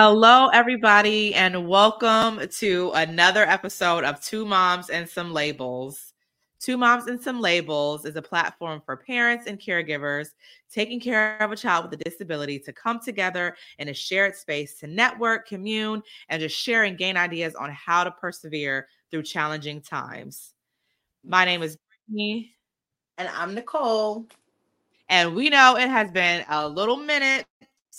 [0.00, 6.14] Hello, everybody, and welcome to another episode of Two Moms and Some Labels.
[6.60, 10.28] Two Moms and Some Labels is a platform for parents and caregivers
[10.72, 14.78] taking care of a child with a disability to come together in a shared space
[14.78, 19.80] to network, commune, and just share and gain ideas on how to persevere through challenging
[19.80, 20.54] times.
[21.24, 21.76] My name is
[22.06, 22.54] Brittany.
[23.16, 24.28] And I'm Nicole.
[25.08, 27.46] And we know it has been a little minute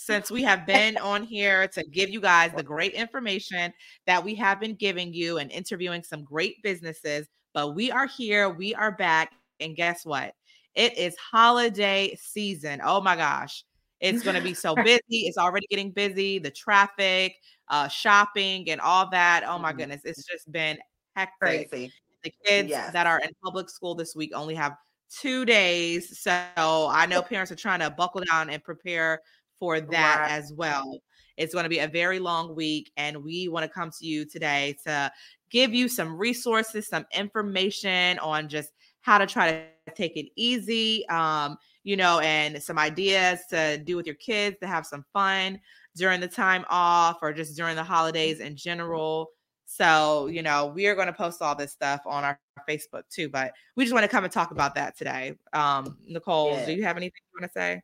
[0.00, 3.70] since we have been on here to give you guys the great information
[4.06, 7.28] that we have been giving you and interviewing some great businesses.
[7.52, 9.30] But we are here, we are back.
[9.60, 10.32] And guess what?
[10.74, 12.80] It is holiday season.
[12.82, 13.62] Oh my gosh.
[14.00, 15.02] It's going to be so busy.
[15.10, 16.38] It's already getting busy.
[16.38, 17.34] The traffic,
[17.68, 19.44] uh, shopping, and all that.
[19.46, 19.80] Oh my mm-hmm.
[19.80, 20.00] goodness.
[20.06, 20.78] It's just been
[21.14, 21.70] hectic.
[21.70, 21.92] Crazy.
[22.24, 22.90] The kids yes.
[22.94, 24.76] that are in public school this week only have
[25.10, 26.20] two days.
[26.20, 29.20] So I know parents are trying to buckle down and prepare
[29.60, 30.30] for that right.
[30.32, 30.98] as well.
[31.36, 34.24] It's going to be a very long week, and we want to come to you
[34.24, 35.12] today to
[35.50, 38.72] give you some resources, some information on just
[39.02, 39.50] how to try
[39.86, 44.56] to take it easy, um, you know, and some ideas to do with your kids
[44.60, 45.60] to have some fun
[45.96, 49.30] during the time off or just during the holidays in general.
[49.66, 52.38] So, you know, we are going to post all this stuff on our
[52.68, 55.36] Facebook too, but we just want to come and talk about that today.
[55.52, 56.66] Um, Nicole, yeah.
[56.66, 57.82] do you have anything you want to say?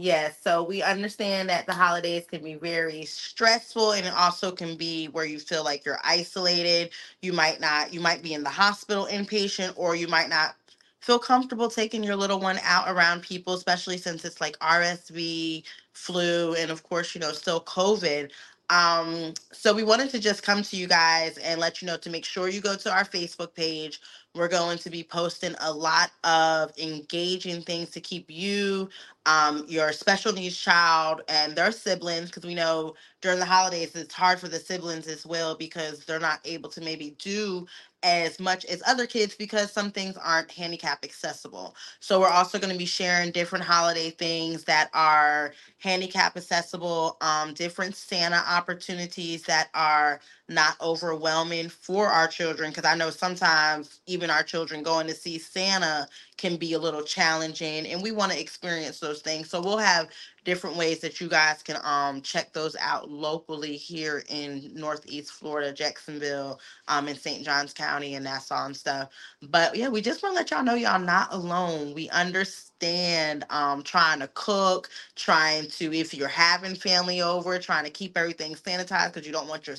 [0.00, 4.76] Yes, so we understand that the holidays can be very stressful and it also can
[4.78, 6.92] be where you feel like you're isolated.
[7.22, 10.56] You might not, you might be in the hospital inpatient or you might not
[11.02, 16.54] feel comfortable taking your little one out around people, especially since it's like RSV, flu,
[16.56, 18.30] and of course, you know, still COVID.
[18.70, 22.10] Um, so we wanted to just come to you guys and let you know to
[22.10, 24.00] make sure you go to our Facebook page.
[24.34, 28.88] We're going to be posting a lot of engaging things to keep you,
[29.26, 34.14] um, your special needs child, and their siblings, because we know during the holidays it's
[34.14, 37.66] hard for the siblings as well because they're not able to maybe do
[38.02, 41.76] as much as other kids because some things aren't handicap accessible.
[42.00, 47.54] So we're also going to be sharing different holiday things that are handicap accessible, um,
[47.54, 52.70] different Santa opportunities that are not overwhelming for our children.
[52.70, 57.02] Because I know sometimes even our children going to see Santa can be a little
[57.02, 59.50] challenging, and we want to experience those things.
[59.50, 60.08] So we'll have
[60.44, 65.72] different ways that you guys can um check those out locally here in Northeast Florida,
[65.72, 67.44] Jacksonville, um in St.
[67.44, 69.10] Johns County and Nassau and stuff.
[69.42, 71.94] But yeah, we just want to let y'all know y'all not alone.
[71.94, 77.90] We understand um trying to cook, trying to if you're having family over, trying to
[77.90, 79.76] keep everything sanitized because you don't want your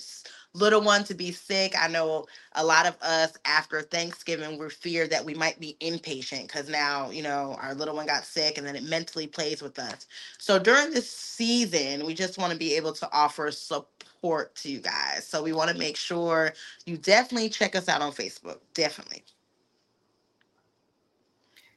[0.53, 1.73] little one to be sick.
[1.79, 6.43] I know a lot of us after Thanksgiving we're feared that we might be inpatient
[6.43, 9.79] because now, you know, our little one got sick and then it mentally plays with
[9.79, 10.07] us.
[10.37, 14.79] So during this season, we just want to be able to offer support to you
[14.79, 15.25] guys.
[15.25, 16.53] So we want to make sure
[16.85, 18.59] you definitely check us out on Facebook.
[18.73, 19.23] Definitely.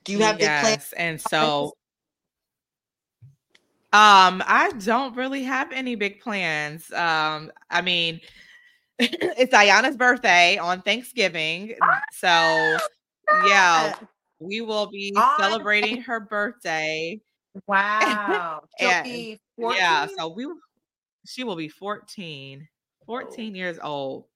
[0.03, 0.95] Do you have yes, big plans?
[0.97, 1.75] And so
[3.93, 6.93] um, I don't really have any big plans.
[6.93, 8.21] Um, I mean,
[8.99, 11.75] it's Ayana's birthday on Thanksgiving.
[12.13, 12.79] So,
[13.47, 13.95] yeah,
[14.39, 17.21] we will be celebrating her birthday.
[17.67, 18.63] Wow.
[18.81, 20.47] and, yeah, so we
[21.27, 22.69] she will be 14,
[23.07, 24.27] 14 years old.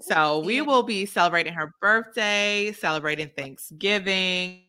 [0.00, 4.62] So we will be celebrating her birthday, celebrating Thanksgiving,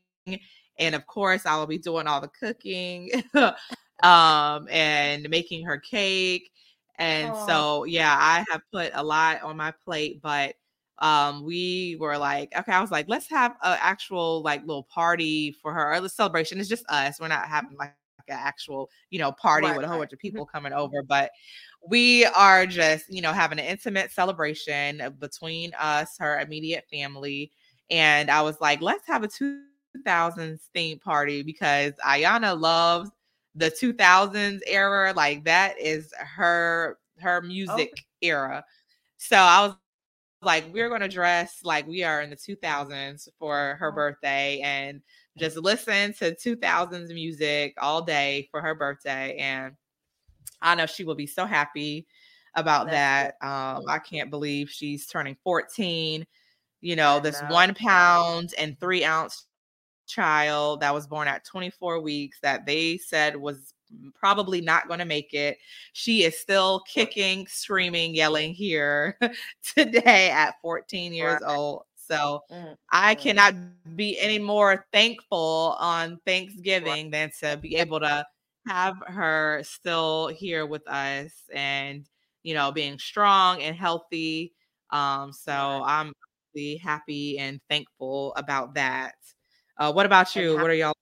[0.78, 3.12] and of course, I will be doing all the cooking
[4.04, 6.52] um and making her cake
[6.98, 10.56] and so, yeah, I have put a lot on my plate, but
[11.00, 15.52] um we were like okay i was like let's have an actual like little party
[15.62, 17.94] for her or the celebration it's just us we're not having like
[18.30, 20.04] an actual you know party right, with a whole right.
[20.04, 20.28] bunch of mm-hmm.
[20.28, 21.32] people coming over but
[21.88, 27.52] we are just you know having an intimate celebration between us her immediate family
[27.90, 33.12] and i was like let's have a 2000s theme party because ayana loves
[33.56, 38.04] the 2000s era like that is her her music okay.
[38.22, 38.66] era.
[39.18, 39.76] So i was
[40.42, 45.02] like we're going to dress like we are in the 2000s for her birthday and
[45.38, 49.38] just listen to 2000s music all day for her birthday.
[49.38, 49.74] And
[50.62, 52.06] i know she will be so happy
[52.54, 53.48] about That's that.
[53.48, 56.26] Um i can't believe she's turning 14
[56.82, 59.48] you know this one pound and three ounce
[60.08, 63.74] child that was born at 24 weeks that they said was
[64.14, 65.58] probably not going to make it.
[65.94, 69.18] She is still kicking, screaming, yelling here
[69.76, 71.56] today at 14 years right.
[71.56, 71.84] old.
[71.96, 73.20] So mm, I mm.
[73.20, 73.56] cannot
[73.96, 77.12] be any more thankful on Thanksgiving right.
[77.12, 78.26] than to be able to
[78.68, 82.08] have her still here with us and
[82.42, 84.54] you know being strong and healthy.
[84.92, 85.52] Um, so
[85.86, 86.14] I'm
[86.56, 89.16] really happy and thankful about that.
[89.78, 90.56] Uh, what about you?
[90.56, 90.94] What are y'all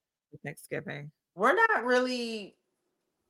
[0.44, 1.10] Thanksgiving?
[1.36, 2.56] We're not really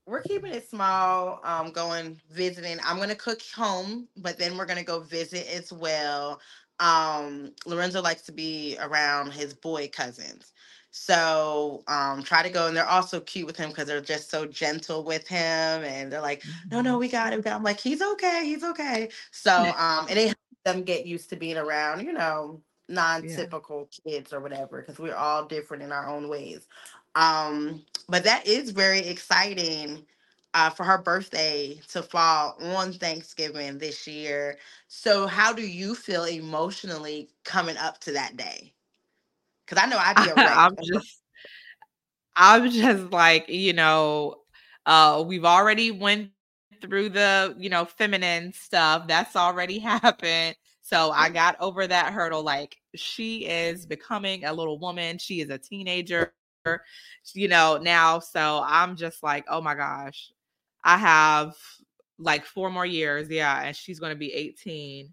[0.06, 1.40] we're keeping it small.
[1.44, 2.78] Um, going visiting.
[2.84, 6.40] I'm gonna cook home, but then we're gonna go visit as well.
[6.80, 10.52] Um, Lorenzo likes to be around his boy cousins.
[10.90, 14.46] So um, try to go, and they're also cute with him because they're just so
[14.46, 15.40] gentle with him,
[15.84, 17.00] and they're like, "No, no, mm-hmm.
[17.00, 20.82] we got it." I'm like, "He's okay, he's okay." So um, and they help them
[20.82, 24.12] get used to being around, you know, non-typical yeah.
[24.12, 26.66] kids or whatever, because we're all different in our own ways.
[27.14, 30.04] Um, but that is very exciting
[30.54, 34.56] uh, for her birthday to fall on Thanksgiving this year.
[34.88, 38.72] So, how do you feel emotionally coming up to that day?
[39.66, 40.44] Because I know I'd be a.
[40.44, 41.22] I'm just,
[42.36, 44.36] I'm just like, you know,
[44.86, 46.30] uh, we've already went
[46.80, 49.08] through the, you know, feminine stuff.
[49.08, 50.56] That's already happened.
[50.84, 51.34] So I mm-hmm.
[51.34, 52.42] got over that hurdle.
[52.42, 55.16] Like she is becoming a little woman.
[55.18, 56.34] She is a teenager
[57.32, 58.18] you know, now.
[58.18, 60.30] So I'm just like, oh my gosh,
[60.82, 61.54] I have
[62.18, 63.28] like four more years.
[63.30, 63.62] Yeah.
[63.62, 65.12] And she's going to be 18.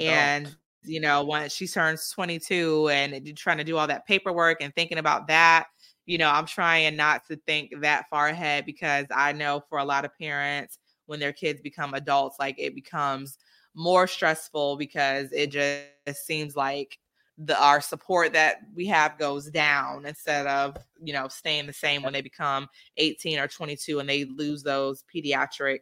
[0.00, 4.74] And, you know, once she turns 22 and trying to do all that paperwork and
[4.74, 5.66] thinking about that,
[6.06, 9.84] you know, I'm trying not to think that far ahead because I know for a
[9.84, 13.38] lot of parents, when their kids become adults, like it becomes
[13.74, 16.98] more stressful because it just seems like
[17.38, 22.02] the our support that we have goes down instead of you know staying the same
[22.02, 22.68] when they become
[22.98, 25.80] 18 or 22 and they lose those pediatric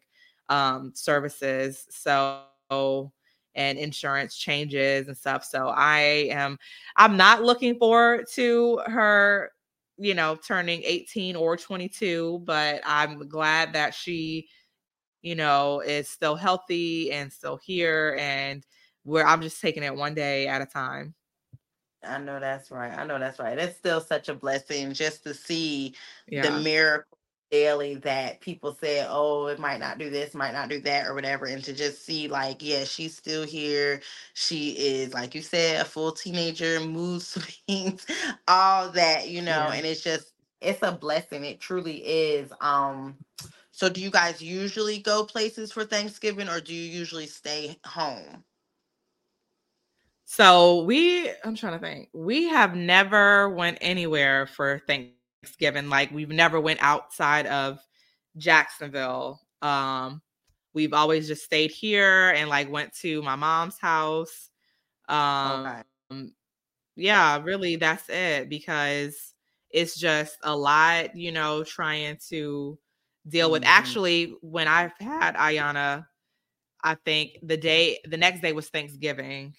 [0.48, 1.86] um, services.
[1.90, 2.42] So
[3.54, 5.42] and insurance changes and stuff.
[5.42, 6.58] So i am
[6.96, 9.50] i'm not looking forward to her
[9.96, 14.48] you know turning 18 or 22 but i'm glad that she
[15.22, 18.64] you know is still healthy and still here and
[19.04, 21.14] where i'm just taking it one day at a time
[22.04, 22.96] I know that's right.
[22.96, 23.58] I know that's right.
[23.58, 25.94] It's still such a blessing just to see
[26.28, 26.42] yeah.
[26.42, 27.18] the miracle
[27.50, 31.14] daily that people say, oh, it might not do this, might not do that, or
[31.14, 31.46] whatever.
[31.46, 34.00] And to just see, like, yeah, she's still here.
[34.34, 37.22] She is, like you said, a full teenager, mood
[37.68, 38.06] swings,
[38.46, 39.72] all that, you know, yeah.
[39.72, 41.44] and it's just, it's a blessing.
[41.44, 42.52] It truly is.
[42.60, 43.16] Um,
[43.78, 48.42] so do you guys usually go places for Thanksgiving or do you usually stay home?
[50.24, 52.08] So we, I'm trying to think.
[52.12, 55.88] We have never went anywhere for Thanksgiving.
[55.88, 57.78] Like we've never went outside of
[58.36, 59.42] Jacksonville.
[59.62, 60.22] Um,
[60.74, 64.50] we've always just stayed here and like went to my mom's house.
[65.08, 66.30] Um, okay.
[66.96, 69.34] yeah, really, that's it because
[69.70, 72.76] it's just a lot, you know, trying to
[73.28, 73.52] deal mm-hmm.
[73.52, 73.64] with.
[73.64, 76.06] Actually, when I've had Ayana,
[76.82, 79.54] I think the day, the next day was Thanksgiving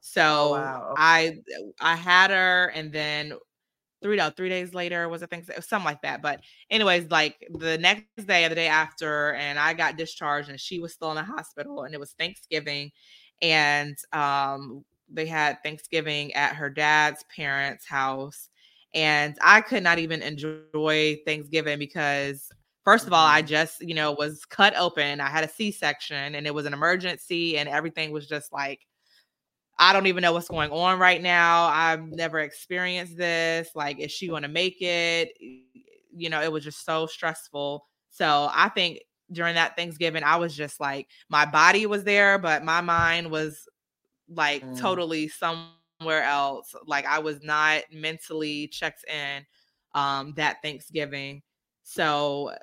[0.00, 0.94] Oh, so oh, wow.
[0.96, 1.38] I
[1.80, 3.34] I had her, and then
[4.02, 6.22] three no three days later was I think something like that.
[6.22, 6.40] But
[6.70, 10.80] anyways, like the next day or the day after, and I got discharged, and she
[10.80, 12.90] was still in the hospital, and it was Thanksgiving,
[13.42, 18.48] and um they had Thanksgiving at her dad's parents' house,
[18.94, 22.48] and I could not even enjoy Thanksgiving because
[22.84, 23.48] First of all, I mm-hmm.
[23.48, 25.20] just, you know, was cut open.
[25.20, 28.86] I had a C section and it was an emergency, and everything was just like
[29.80, 31.64] I don't even know what's going on right now.
[31.64, 33.70] I've never experienced this.
[33.74, 35.32] Like, is she going to make it?
[35.40, 37.86] You know, it was just so stressful.
[38.10, 39.00] So I think
[39.32, 43.66] during that Thanksgiving, I was just like, my body was there, but my mind was
[44.28, 44.78] like mm.
[44.78, 46.74] totally somewhere else.
[46.86, 49.46] Like, I was not mentally checked in
[49.94, 51.40] um, that Thanksgiving.
[51.84, 52.54] So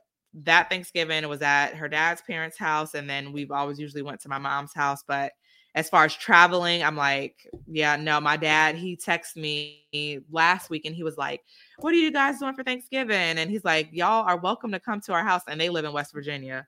[0.44, 4.30] that Thanksgiving was at her dad's parents' house, and then we've always usually went to
[4.30, 5.34] my mom's house, but
[5.78, 10.86] as far as traveling, I'm like, yeah, no, my dad, he texted me last week
[10.86, 11.44] and he was like,
[11.78, 13.38] What are you guys doing for Thanksgiving?
[13.38, 15.44] And he's like, Y'all are welcome to come to our house.
[15.48, 16.66] And they live in West Virginia.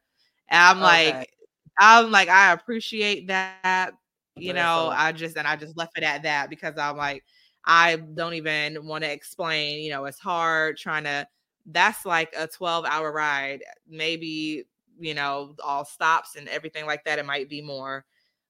[0.49, 1.11] And I'm okay.
[1.13, 1.33] like,
[1.79, 3.93] I'm like, I appreciate that.
[4.35, 7.23] You know, I just and I just left it at that because I'm like,
[7.65, 11.27] I don't even want to explain, you know, it's hard trying to
[11.71, 13.63] that's like a 12 hour ride.
[13.87, 14.65] Maybe,
[14.99, 17.19] you know, all stops and everything like that.
[17.19, 18.05] It might be more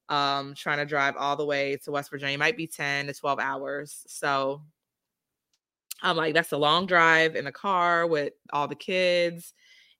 [0.10, 2.36] um, trying to drive all the way to West Virginia.
[2.36, 4.04] It might be 10 to 12 hours.
[4.08, 4.62] So
[6.02, 9.54] I'm like, that's a long drive in the car with all the kids.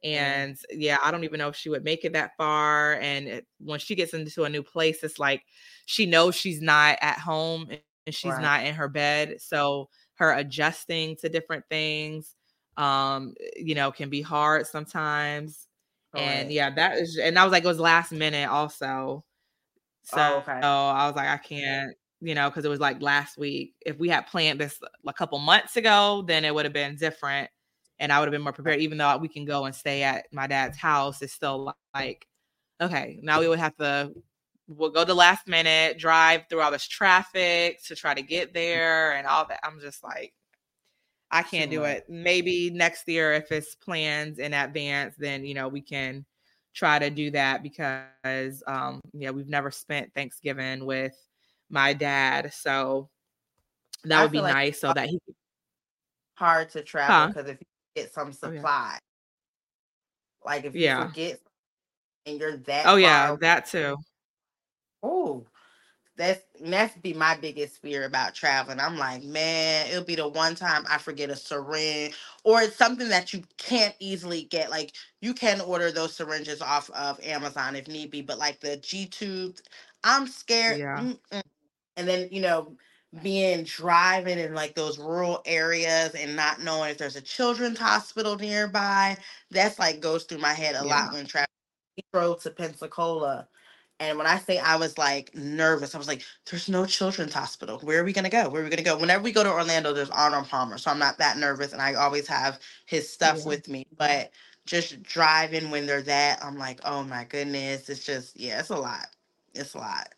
[0.04, 2.94] And yeah, I don't even know if she would make it that far.
[2.96, 5.44] And it, when she gets into a new place, it's like
[5.86, 8.42] she knows she's not at home and she's right.
[8.42, 9.42] not in her bed.
[9.42, 12.36] So her adjusting to different things
[12.80, 15.68] um, you know, can be hard sometimes.
[16.16, 19.24] And yeah, that is, and I was like, it was last minute also.
[20.04, 20.60] So, oh, okay.
[20.62, 23.76] so I was like, I can't, you know, because it was like last week.
[23.86, 27.52] If we had planned this a couple months ago, then it would have been different
[28.00, 28.80] and I would have been more prepared.
[28.80, 32.26] Even though we can go and stay at my dad's house, it's still like,
[32.82, 34.14] okay, now we would have to
[34.68, 39.14] we'll go the last minute, drive through all this traffic to try to get there
[39.14, 39.60] and all that.
[39.64, 40.34] I'm just like,
[41.32, 42.06] I can't do it.
[42.10, 46.26] Maybe next year, if it's plans in advance, then you know we can
[46.74, 51.16] try to do that because um yeah, we've never spent Thanksgiving with
[51.70, 53.10] my dad, so
[54.06, 55.20] that would be like nice so that he
[56.36, 57.52] hard to travel because huh?
[57.52, 58.98] if you get some supply, oh, yeah.
[60.46, 61.08] like if you yeah.
[61.08, 61.40] forget
[62.26, 63.98] and you're that oh yeah, that too.
[65.04, 65.46] Oh,
[66.20, 68.82] that's that's be my biggest fear about traveling.
[68.82, 73.08] I'm like, man, it'll be the one time I forget a syringe, or it's something
[73.08, 74.70] that you can't easily get.
[74.70, 78.76] Like you can order those syringes off of Amazon if need be, but like the
[78.76, 79.64] G tubes,
[80.04, 80.80] I'm scared.
[80.80, 81.00] Yeah.
[81.00, 81.42] Mm-mm.
[81.96, 82.76] And then you know,
[83.24, 88.36] being driving in like those rural areas and not knowing if there's a children's hospital
[88.36, 89.16] nearby,
[89.52, 91.04] that's like goes through my head a yeah.
[91.04, 91.48] lot when traveling.
[92.14, 93.48] Drove to Pensacola
[94.00, 97.80] and when I say I was like nervous, I was like, there's no children's hospital.
[97.80, 98.48] Where are we going to go?
[98.48, 98.98] Where are we going to go?
[98.98, 100.78] Whenever we go to Orlando, there's Arnold Palmer.
[100.78, 101.74] So I'm not that nervous.
[101.74, 103.48] And I always have his stuff yeah.
[103.48, 103.86] with me.
[103.98, 104.32] But
[104.66, 107.90] just driving when they're that, I'm like, oh my goodness.
[107.90, 109.08] It's just, yeah, it's a lot.
[109.54, 110.14] It's a lot.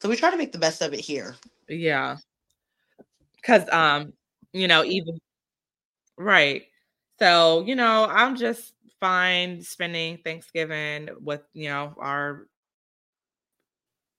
[0.00, 1.34] So we try to make the best of it here.
[1.68, 2.18] Yeah.
[3.42, 4.12] Cause, um,
[4.52, 5.18] you know, even,
[6.16, 6.62] right.
[7.18, 12.46] So, you know, I'm just fine spending Thanksgiving with, you know, our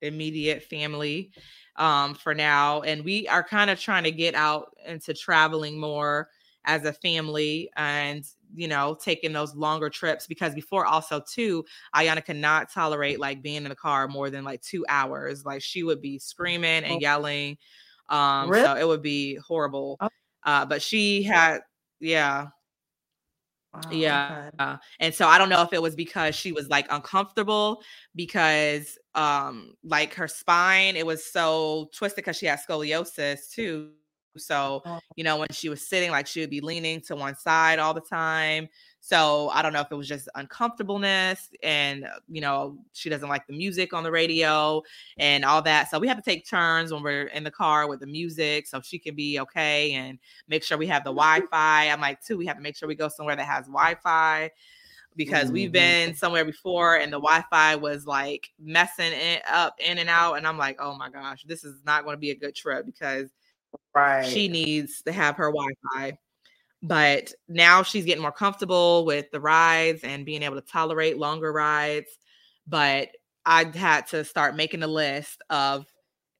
[0.05, 1.31] immediate family
[1.75, 2.81] um, for now.
[2.81, 6.29] And we are kind of trying to get out into traveling more
[6.65, 11.63] as a family and you know taking those longer trips because before also too
[11.95, 15.61] ayana could not tolerate like being in the car more than like two hours like
[15.61, 16.99] she would be screaming and oh.
[16.99, 17.57] yelling
[18.09, 18.63] um really?
[18.63, 20.09] so it would be horrible oh.
[20.43, 21.59] uh but she had
[21.99, 22.47] yeah
[23.75, 24.35] Wow, yeah.
[24.59, 24.77] Okay.
[24.99, 27.81] and so I don't know if it was because she was like uncomfortable
[28.15, 33.91] because um like her spine it was so twisted because she had scoliosis too.
[34.37, 34.99] So, oh.
[35.15, 37.93] you know, when she was sitting, like she would be leaning to one side all
[37.93, 38.67] the time.
[38.99, 43.29] So I don't know if it was just uncomfortableness and, uh, you know, she doesn't
[43.29, 44.81] like the music on the radio
[45.19, 45.91] and all that.
[45.91, 48.81] So we have to take turns when we're in the car with the music so
[48.81, 51.89] she can be okay and make sure we have the Wi Fi.
[51.89, 54.49] I'm like, too, we have to make sure we go somewhere that has Wi Fi
[55.15, 55.53] because mm-hmm.
[55.53, 60.35] we've been somewhere before and the Wi-Fi was like messing it up in and out,
[60.35, 62.85] and I'm like, oh my gosh, this is not going to be a good trip
[62.85, 63.29] because
[63.93, 64.25] right.
[64.25, 66.17] she needs to have her Wi-Fi.
[66.81, 71.51] But now she's getting more comfortable with the rides and being able to tolerate longer
[71.51, 72.09] rides.
[72.67, 73.09] But
[73.45, 75.85] I had to start making a list of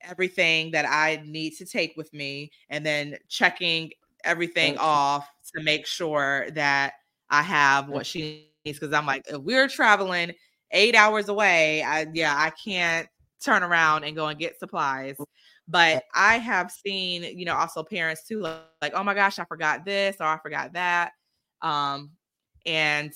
[0.02, 3.92] everything that I need to take with me and then checking
[4.24, 6.94] everything off to make sure that
[7.30, 8.80] I have what she needs.
[8.80, 10.34] Because I'm like, if we're traveling
[10.72, 13.08] eight hours away, I yeah, I can't
[13.44, 15.16] turn around and go and get supplies.
[15.68, 19.46] But I have seen, you know, also parents too, like, like, oh my gosh, I
[19.46, 21.14] forgot this or I forgot that.
[21.62, 22.12] Um,
[22.66, 23.12] and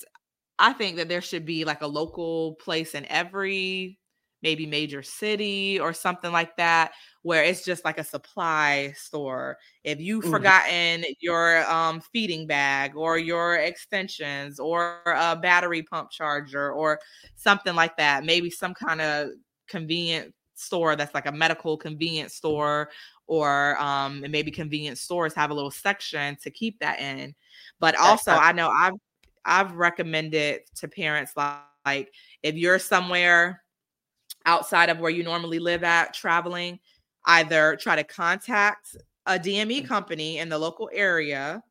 [0.58, 4.00] I think that there should be like a local place in every
[4.42, 6.92] maybe major city or something like that
[7.24, 10.32] where it's just like a supply store if you've mm.
[10.32, 17.00] forgotten your um, feeding bag or your extensions or a battery pump charger or
[17.36, 19.30] something like that maybe some kind of
[19.68, 22.90] convenient store that's like a medical convenience store
[23.28, 27.34] or um and maybe convenience stores have a little section to keep that in
[27.80, 28.94] but also i know i've
[29.46, 32.14] i've recommended to parents like, like
[32.44, 33.64] if you're somewhere
[34.46, 36.80] outside of where you normally live at traveling
[37.26, 39.88] either try to contact a dme mm.
[39.88, 41.62] company in the local area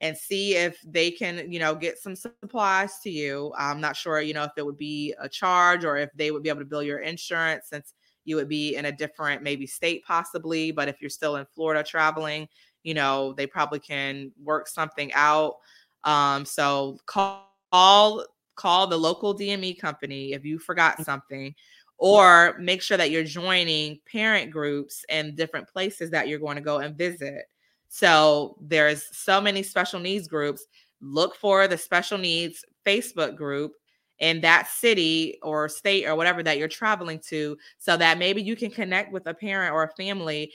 [0.00, 3.52] and see if they can, you know, get some supplies to you.
[3.56, 6.42] I'm not sure, you know, if it would be a charge or if they would
[6.42, 7.94] be able to bill your insurance since
[8.26, 11.82] you would be in a different maybe state possibly but if you're still in florida
[11.82, 12.48] traveling
[12.86, 15.56] you know they probably can work something out.
[16.04, 21.04] Um, so call call the local dme company if you forgot mm.
[21.04, 21.54] something
[21.98, 26.62] or make sure that you're joining parent groups in different places that you're going to
[26.62, 27.46] go and visit.
[27.88, 30.66] So there's so many special needs groups.
[31.00, 33.72] Look for the special needs facebook group
[34.18, 38.56] in that city or state or whatever that you're traveling to so that maybe you
[38.56, 40.52] can connect with a parent or a family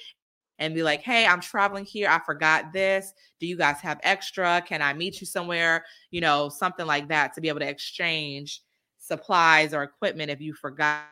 [0.60, 2.08] and be like, hey, I'm traveling here.
[2.08, 3.14] I forgot this.
[3.40, 4.64] Do you guys have extra?
[4.66, 5.86] Can I meet you somewhere?
[6.12, 8.62] You know, something like that to be able to exchange
[9.00, 11.06] supplies or equipment if you forgot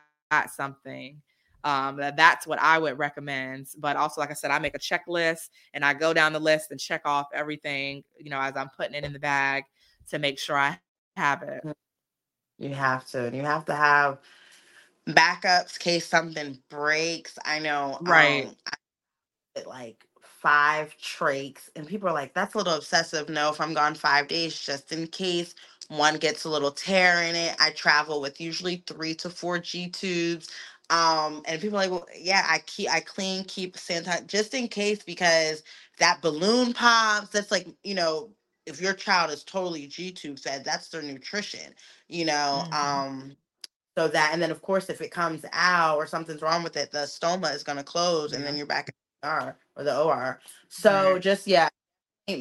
[0.56, 1.22] something.
[1.64, 3.68] Um, that's what I would recommend.
[3.78, 6.72] But also, like I said, I make a checklist and I go down the list
[6.72, 9.64] and check off everything, you know, as I'm putting it in the bag
[10.10, 10.80] to make sure I
[11.18, 11.64] have it.
[12.60, 13.28] You have to.
[13.28, 14.20] And You have to have
[15.10, 17.38] backups case something breaks.
[17.46, 18.02] I know.
[18.02, 18.48] Right.
[18.48, 23.30] Um, I, like five trachs, and people are like, "That's a little obsessive.
[23.30, 25.56] No, if I'm gone five days, just in case
[25.90, 29.90] one gets a little tear in it, I travel with usually three to four G
[29.90, 30.50] tubes.
[30.92, 34.68] Um, and people are like, well, yeah, I keep I clean, keep sanitize just in
[34.70, 35.64] case because
[36.00, 37.30] that balloon pops.
[37.30, 38.32] That's like, you know,
[38.70, 41.74] if your child is totally G tube fed, that's their nutrition,
[42.08, 42.64] you know.
[42.66, 42.74] Mm-hmm.
[42.74, 43.36] Um,
[43.98, 46.92] so that and then of course if it comes out or something's wrong with it,
[46.92, 48.38] the stoma is gonna close yeah.
[48.38, 50.40] and then you're back in the OR or the OR.
[50.70, 51.22] So right.
[51.22, 51.68] just yeah,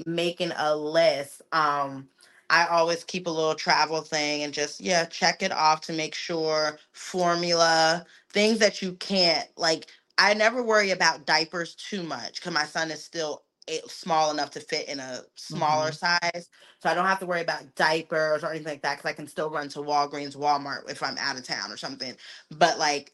[0.06, 1.42] making a list.
[1.52, 2.08] Um
[2.50, 6.14] I always keep a little travel thing and just yeah, check it off to make
[6.14, 12.52] sure formula, things that you can't like I never worry about diapers too much because
[12.52, 13.42] my son is still
[13.86, 16.28] small enough to fit in a smaller mm-hmm.
[16.32, 16.48] size.
[16.80, 19.26] So I don't have to worry about diapers or anything like that because I can
[19.26, 22.14] still run to Walgreens, Walmart if I'm out of town or something.
[22.56, 23.12] But like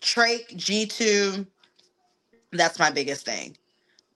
[0.00, 1.46] trach G tube,
[2.52, 3.56] that's my biggest thing.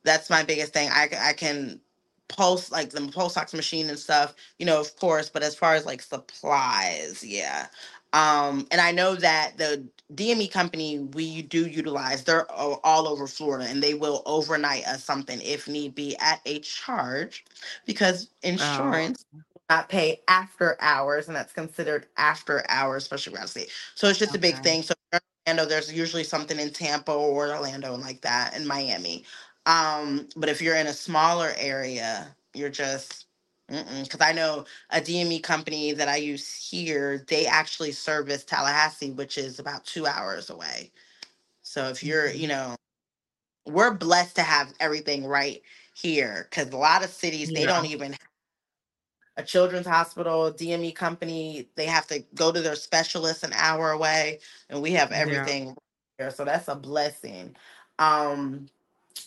[0.04, 0.88] That's my biggest thing.
[0.90, 1.80] I, I can
[2.28, 5.74] pulse like the pulse ox machine and stuff, you know, of course, but as far
[5.74, 7.66] as like supplies, yeah.
[8.12, 13.66] Um, and I know that the DME company we do utilize, they're all over Florida
[13.68, 17.44] and they will overnight us something if need be at a charge
[17.86, 19.40] because insurance oh.
[19.70, 23.70] not pay after hours and that's considered after hours, especially around state.
[23.94, 24.38] So it's just okay.
[24.38, 24.82] a big thing.
[24.82, 24.94] So
[25.46, 29.24] Orlando, there's usually something in Tampa or Orlando and like that in Miami.
[29.64, 33.26] Um, but if you're in a smaller area, you're just
[33.68, 39.38] because I know a DME company that I use here, they actually service Tallahassee, which
[39.38, 40.90] is about two hours away.
[41.62, 42.70] So if you're, you mm-hmm.
[42.70, 42.76] know,
[43.66, 45.62] we're blessed to have everything right
[45.94, 47.60] here because a lot of cities yeah.
[47.60, 48.28] they don't even have
[49.36, 54.40] a children's hospital, DME company, they have to go to their specialist an hour away,
[54.68, 55.74] and we have everything yeah.
[56.18, 56.30] here.
[56.30, 57.56] So that's a blessing.
[57.98, 58.68] Um,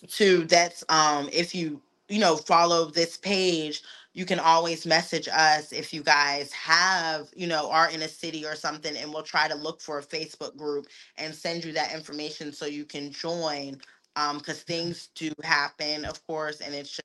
[0.09, 3.81] to that's um if you you know follow this page
[4.15, 8.45] you can always message us if you guys have, you know, are in a city
[8.45, 10.87] or something, and we'll try to look for a Facebook group
[11.17, 13.77] and send you that information so you can join.
[14.15, 17.01] Um, because things do happen, of course, and it's just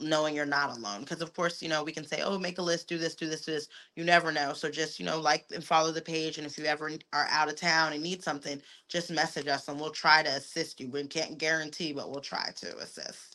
[0.00, 1.00] knowing you're not alone.
[1.00, 3.28] Because of course, you know, we can say, oh, make a list, do this, do
[3.28, 3.68] this, do this.
[3.94, 4.52] You never know.
[4.52, 6.36] So just, you know, like and follow the page.
[6.36, 8.60] And if you ever are out of town and need something,
[8.90, 10.88] just message us and we'll try to assist you.
[10.90, 13.25] We can't guarantee, but we'll try to assist.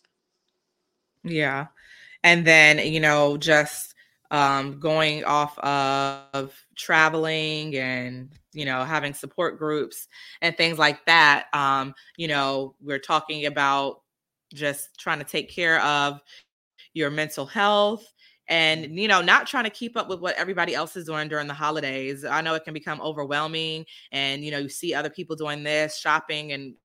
[1.24, 1.68] Yeah.
[2.24, 3.96] And then you know just
[4.32, 10.08] um, going off of traveling and you know having support groups
[10.42, 14.02] and things like that um, you know we're talking about
[14.54, 16.22] just trying to take care of
[16.94, 18.06] your mental health
[18.48, 21.48] and you know not trying to keep up with what everybody else is doing during
[21.48, 22.26] the holidays.
[22.26, 25.98] I know it can become overwhelming and you know you see other people doing this
[25.98, 26.76] shopping and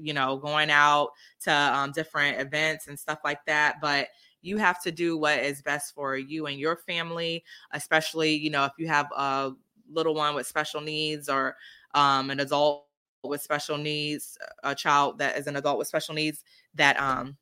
[0.00, 4.08] you know going out to um, different events and stuff like that but
[4.42, 8.64] you have to do what is best for you and your family, especially, you know,
[8.64, 9.52] if you have a
[9.90, 11.56] little one with special needs or
[11.94, 12.84] um, an adult
[13.24, 17.36] with special needs, a child that is an adult with special needs that, um,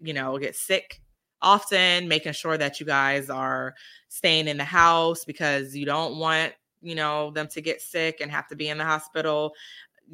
[0.00, 1.00] you know, get sick
[1.42, 3.74] often, making sure that you guys are
[4.08, 8.30] staying in the house because you don't want, you know, them to get sick and
[8.30, 9.52] have to be in the hospital.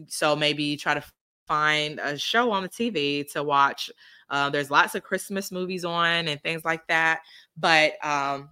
[0.09, 1.03] So maybe try to
[1.47, 3.91] find a show on the TV to watch
[4.29, 7.21] uh, there's lots of Christmas movies on and things like that.
[7.57, 8.51] But um,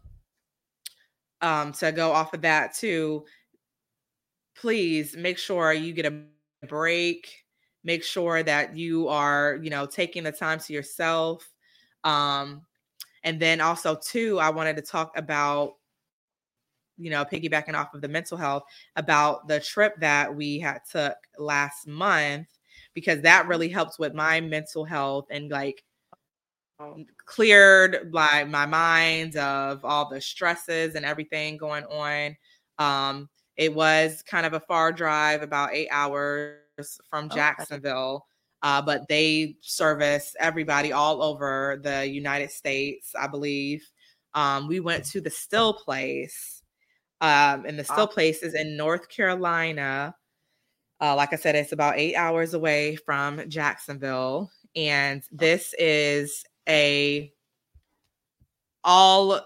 [1.40, 3.24] um, to go off of that too,
[4.56, 6.22] please make sure you get a
[6.66, 7.44] break.
[7.82, 11.46] Make sure that you are, you know, taking the time to yourself.
[12.04, 12.62] Um,
[13.24, 15.74] and then also too, I wanted to talk about
[16.96, 18.62] you know, piggybacking off of the mental health
[18.94, 22.46] about the trip that we had took last month
[22.94, 25.84] because that really helps with my mental health and like
[26.80, 27.04] oh.
[27.26, 32.36] cleared my my mind of all the stresses and everything going on.
[32.78, 36.58] Um, it was kind of a far drive, about eight hours
[37.08, 38.26] from Jacksonville.
[38.62, 43.86] Uh, but they service everybody all over the United States, I believe.
[44.32, 46.62] Um, we went to the Still Place,
[47.20, 50.14] um, and the Still Place is in North Carolina.
[51.00, 57.32] Uh, like I said, it's about eight hours away from Jacksonville, and this is a
[58.82, 59.40] all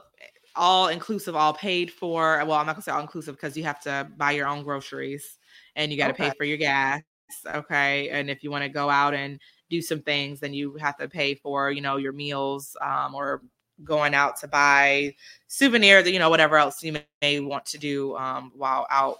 [0.54, 2.42] all inclusive, all paid for.
[2.44, 5.38] Well, I'm not gonna say all inclusive because you have to buy your own groceries
[5.76, 6.30] and you got to okay.
[6.30, 7.02] pay for your gas.
[7.46, 10.96] Okay, and if you want to go out and do some things, then you have
[10.98, 13.42] to pay for you know your meals um, or
[13.84, 15.14] going out to buy
[15.46, 19.18] souvenirs, you know, whatever else you may want to do um, while out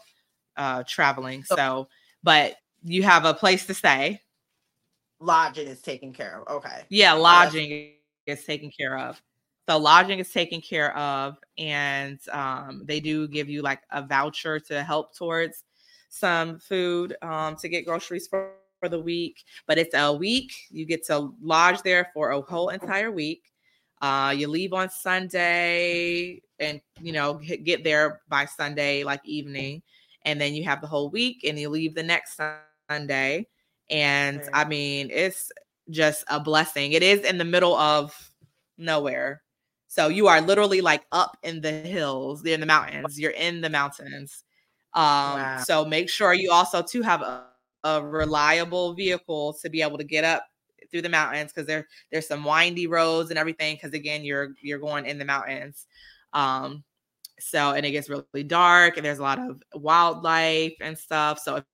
[0.57, 1.45] uh, traveling.
[1.45, 1.89] So,
[2.23, 4.21] but you have a place to stay.
[5.21, 6.57] Lodging is taken care of.
[6.57, 6.85] Okay.
[6.89, 7.93] Yeah, lodging
[8.27, 9.21] is taken care of.
[9.69, 14.59] So lodging is taken care of, and um, they do give you like a voucher
[14.61, 15.65] to help towards
[16.09, 19.45] some food um, to get groceries for, for the week.
[19.67, 20.55] But it's a week.
[20.71, 23.43] You get to lodge there for a whole entire week.
[24.01, 29.83] Uh, you leave on Sunday and you know get there by Sunday like evening,
[30.23, 32.41] and then you have the whole week, and you leave the next
[32.91, 33.47] Sunday.
[33.91, 35.51] And I mean, it's
[35.91, 36.93] just a blessing.
[36.93, 38.15] It is in the middle of
[38.77, 39.43] nowhere.
[39.87, 43.19] So you are literally like up in the hills, in the mountains.
[43.19, 44.45] You're in the mountains.
[44.95, 45.59] Um, wow.
[45.59, 47.45] so make sure you also too have a,
[47.85, 50.45] a reliable vehicle to be able to get up
[50.91, 54.79] through the mountains because there there's some windy roads and everything because again you're you're
[54.79, 55.87] going in the mountains
[56.33, 56.83] um
[57.41, 61.57] so and it gets really dark and there's a lot of wildlife and stuff so
[61.57, 61.65] if,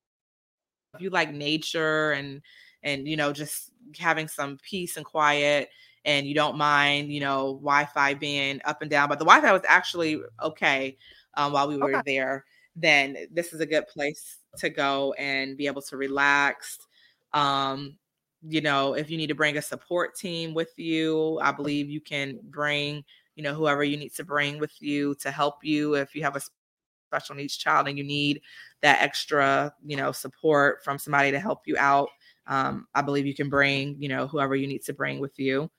[0.94, 2.40] if you like nature and
[2.82, 5.68] and you know just having some peace and quiet
[6.04, 9.62] and you don't mind, you know, Wi-Fi being up and down, but the Wi-Fi was
[9.66, 10.96] actually okay
[11.34, 12.02] um, while we were okay.
[12.14, 12.44] there.
[12.76, 16.78] Then this is a good place to go and be able to relax.
[17.32, 17.96] Um,
[18.46, 22.00] you know, if you need to bring a support team with you, I believe you
[22.00, 23.04] can bring,
[23.36, 26.36] you know, whoever you need to bring with you to help you if you have
[26.36, 26.40] a
[27.08, 28.40] special needs child and you need
[28.82, 32.08] that extra, you know, support from somebody to help you out.
[32.46, 35.70] Um, I believe you can bring, you know, whoever you need to bring with you.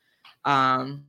[0.46, 1.06] Um,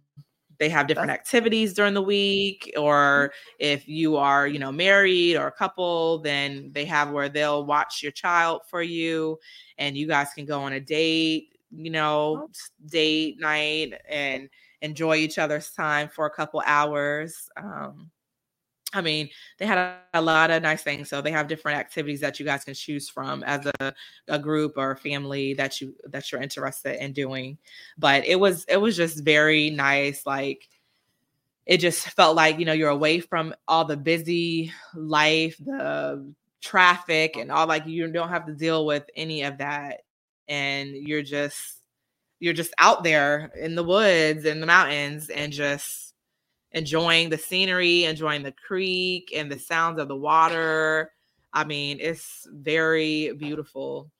[0.58, 5.46] they have different activities during the week or if you are you know married or
[5.46, 9.38] a couple then they have where they'll watch your child for you
[9.78, 12.48] and you guys can go on a date you know
[12.86, 14.48] date night and
[14.82, 18.10] enjoy each other's time for a couple hours um,
[18.92, 21.08] I mean, they had a, a, lot of nice things.
[21.08, 23.94] So they have different activities that you guys can choose from as a,
[24.28, 27.58] a group or a family that you that you're interested in doing.
[27.98, 30.24] But it was it was just very nice.
[30.24, 30.68] Like
[31.66, 37.36] it just felt like, you know, you're away from all the busy life, the traffic
[37.36, 40.02] and all like you don't have to deal with any of that.
[40.48, 41.75] And you're just
[42.40, 46.14] you're just out there in the woods and the mountains and just
[46.72, 51.12] enjoying the scenery, enjoying the creek and the sounds of the water.
[51.52, 54.10] I mean, it's very beautiful.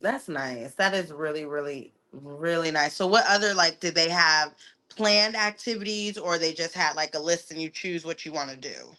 [0.00, 0.74] That's nice.
[0.74, 2.94] That is really, really, really nice.
[2.94, 4.54] So, what other like did they have
[4.88, 8.50] planned activities, or they just had like a list and you choose what you want
[8.50, 8.94] to do?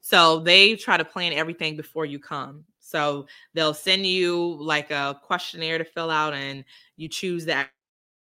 [0.00, 2.64] So they try to plan everything before you come.
[2.78, 6.64] So they'll send you like a questionnaire to fill out, and
[7.00, 7.66] you choose the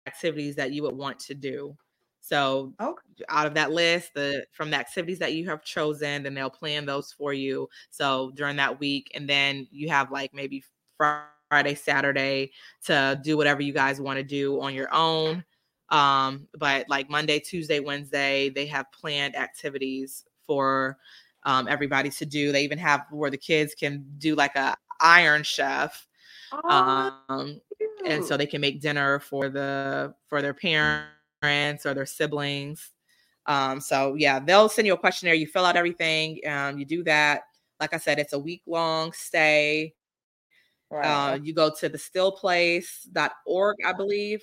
[0.07, 1.77] activities that you would want to do.
[2.21, 3.25] So okay.
[3.29, 6.87] out of that list, the from the activities that you have chosen, then they'll plan
[6.87, 7.69] those for you.
[7.91, 10.62] So during that week, and then you have like maybe
[10.97, 12.53] Friday, Saturday
[12.85, 15.45] to do whatever you guys want to do on your own.
[15.88, 20.99] Um, but like Monday, Tuesday, Wednesday, they have planned activities for
[21.45, 22.53] um, everybody to do.
[22.53, 26.08] They even have where the kids can do like a Iron Chef.
[26.53, 27.61] Oh, um,
[28.07, 32.91] and so they can make dinner for the for their parents parents or their siblings.
[33.47, 35.35] Um, so yeah, they'll send you a questionnaire.
[35.35, 36.41] You fill out everything.
[36.47, 37.43] Um, you do that.
[37.81, 39.95] Like I said, it's a week long stay.
[40.91, 41.05] Right.
[41.05, 44.43] Uh, you go to the stillplace.org, I believe.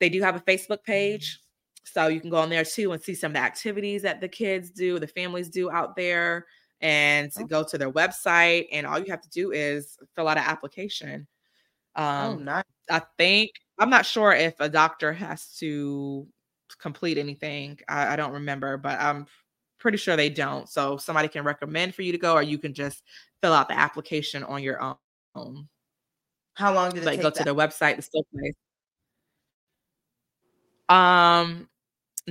[0.00, 1.38] They do have a Facebook page.
[1.84, 4.28] So you can go on there too and see some of the activities that the
[4.28, 6.46] kids do, the families do out there,
[6.80, 7.44] and oh.
[7.44, 8.68] go to their website.
[8.72, 11.26] And all you have to do is fill out an application.
[11.96, 12.64] Oh, um, oh, nice.
[12.90, 16.26] I think I'm not sure if a doctor has to
[16.78, 17.78] complete anything.
[17.88, 19.26] I, I don't remember, but I'm
[19.78, 20.68] pretty sure they don't.
[20.68, 23.02] So somebody can recommend for you to go, or you can just
[23.42, 25.68] fill out the application on your own.
[26.54, 28.54] How long did it like go to their website, the still place?
[30.90, 31.68] Um,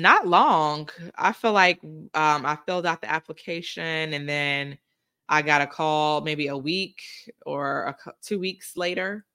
[0.01, 0.89] not long.
[1.15, 4.77] I feel like um I filled out the application and then
[5.27, 7.01] I got a call maybe a week
[7.45, 9.25] or a, two weeks later.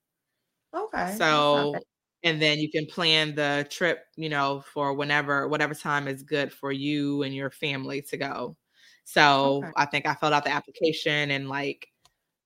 [0.75, 1.15] Okay.
[1.17, 1.77] So
[2.25, 6.53] and then you can plan the trip, you know, for whenever whatever time is good
[6.53, 8.57] for you and your family to go.
[9.05, 9.73] So okay.
[9.77, 11.89] I think I filled out the application and like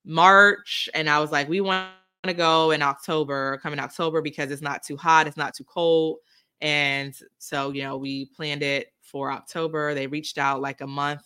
[0.05, 1.91] March, and I was like, we want
[2.25, 5.65] to go in October, come in October because it's not too hot, it's not too
[5.65, 6.19] cold.
[6.61, 9.95] And so, you know, we planned it for October.
[9.95, 11.23] They reached out like a month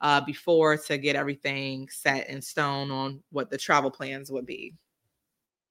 [0.00, 4.74] uh, before to get everything set in stone on what the travel plans would be.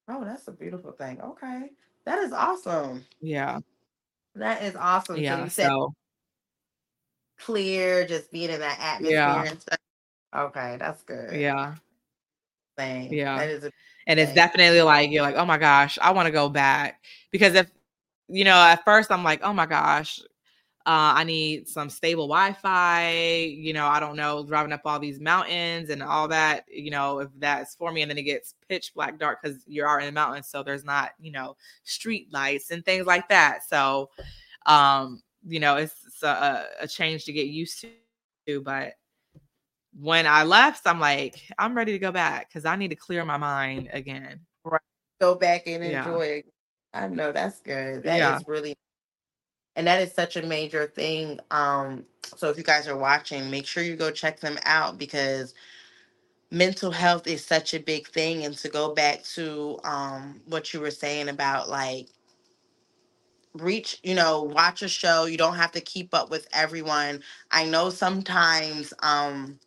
[0.08, 1.20] Oh, that's a beautiful thing.
[1.20, 1.70] Okay.
[2.06, 3.04] That is awesome.
[3.20, 3.60] Yeah.
[4.34, 5.16] That is awesome.
[5.16, 5.46] Yeah.
[5.48, 5.94] So, so
[7.38, 9.44] clear, just being in that atmosphere yeah.
[9.44, 9.78] and stuff.
[10.34, 11.38] Okay, that's good.
[11.38, 11.74] Yeah.
[12.78, 13.12] Thing.
[13.12, 13.58] Yeah.
[14.06, 17.02] And it's definitely like you're like, oh my gosh, I want to go back.
[17.30, 17.70] Because if
[18.32, 20.18] you know, at first I'm like, oh my gosh,
[20.84, 23.44] uh, I need some stable Wi-Fi.
[23.44, 26.64] You know, I don't know, driving up all these mountains and all that.
[26.68, 29.84] You know, if that's for me, and then it gets pitch black dark because you
[29.84, 33.60] are in the mountains, so there's not, you know, street lights and things like that.
[33.68, 34.10] So,
[34.66, 37.84] um, you know, it's, it's a, a change to get used
[38.46, 38.60] to.
[38.62, 38.94] But
[39.96, 43.24] when I left, I'm like, I'm ready to go back because I need to clear
[43.24, 44.40] my mind again.
[44.64, 44.80] Right.
[45.20, 46.32] Go back and enjoy yeah.
[46.38, 46.51] it.
[46.94, 48.02] I know that's good.
[48.02, 48.36] That yeah.
[48.36, 48.76] is really
[49.76, 52.04] and that is such a major thing um
[52.36, 55.54] so if you guys are watching make sure you go check them out because
[56.50, 60.80] mental health is such a big thing and to go back to um what you
[60.80, 62.08] were saying about like
[63.54, 67.64] reach you know watch a show you don't have to keep up with everyone i
[67.64, 69.58] know sometimes um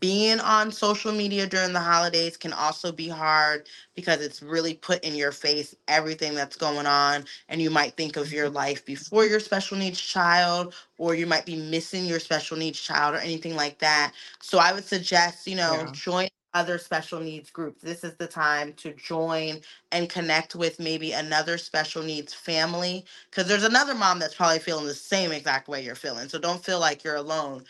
[0.00, 5.02] being on social media during the holidays can also be hard because it's really put
[5.02, 8.56] in your face everything that's going on and you might think of your mm-hmm.
[8.56, 13.14] life before your special needs child or you might be missing your special needs child
[13.14, 15.90] or anything like that so i would suggest you know yeah.
[15.92, 19.60] join other special needs groups this is the time to join
[19.92, 24.86] and connect with maybe another special needs family because there's another mom that's probably feeling
[24.86, 27.62] the same exact way you're feeling so don't feel like you're alone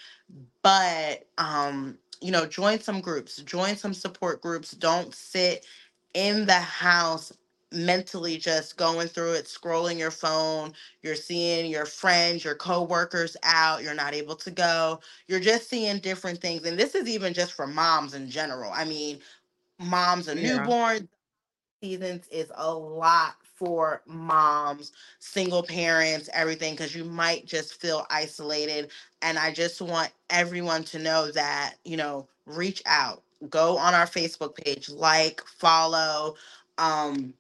[0.63, 4.73] but um you know, join some groups, join some support groups.
[4.73, 5.67] Don't sit
[6.15, 7.33] in the house
[7.71, 10.73] mentally just going through it, scrolling your phone.
[11.03, 13.83] You're seeing your friends, your coworkers out.
[13.83, 15.01] You're not able to go.
[15.27, 16.65] You're just seeing different things.
[16.65, 18.73] And this is even just for moms in general.
[18.73, 19.21] I mean,
[19.79, 20.59] moms of yeah.
[20.59, 21.09] newborns
[21.83, 28.91] seasons is a lot for moms, single parents, everything, because you might just feel isolated.
[29.23, 34.07] And I just want everyone to know that, you know, reach out, go on our
[34.07, 36.37] Facebook page, like, follow.
[36.79, 37.35] Um,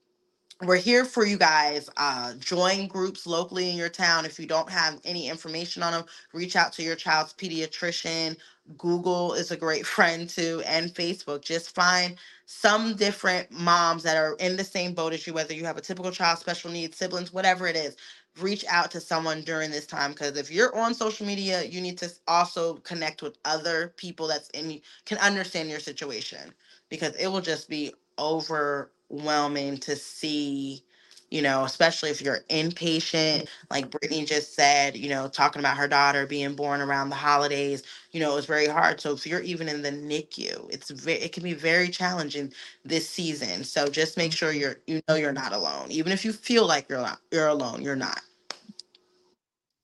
[0.62, 1.88] we're here for you guys.
[1.98, 4.26] Uh, join groups locally in your town.
[4.26, 8.36] If you don't have any information on them, reach out to your child's pediatrician.
[8.76, 11.42] Google is a great friend too, and Facebook.
[11.42, 15.64] Just find some different moms that are in the same boat as you, whether you
[15.64, 17.96] have a typical child, special needs, siblings, whatever it is.
[18.40, 21.98] Reach out to someone during this time because if you're on social media, you need
[21.98, 26.52] to also connect with other people that's in can understand your situation
[26.90, 30.84] because it will just be overwhelming to see
[31.30, 35.88] you know, especially if you're inpatient, like Brittany just said, you know, talking about her
[35.88, 39.00] daughter being born around the holidays, you know, it was very hard.
[39.00, 42.52] So if you're even in the NICU, it's very, it can be very challenging
[42.84, 43.64] this season.
[43.64, 45.88] So just make sure you're, you know, you're not alone.
[45.90, 48.20] Even if you feel like you're not, you're alone, you're not.